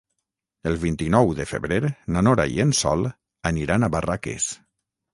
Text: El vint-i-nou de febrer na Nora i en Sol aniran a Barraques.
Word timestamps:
El 0.71 0.77
vint-i-nou 0.83 1.33
de 1.41 1.47
febrer 1.51 1.79
na 2.17 2.25
Nora 2.31 2.49
i 2.57 2.59
en 2.67 2.75
Sol 2.83 3.09
aniran 3.55 3.85
a 3.85 3.95
Barraques. 3.99 4.53